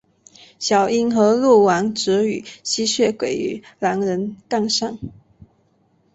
[0.57, 4.97] 小樱和鹿丸则与吸血鬼和狼人杠上。